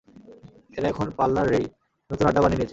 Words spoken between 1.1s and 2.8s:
পার্লাররেই নতুন আড্ডা বানিয়ে নিয়েছে।